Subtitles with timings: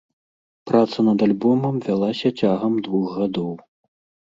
[0.71, 3.51] Праца над альбомам вялася цягам двух гадоў.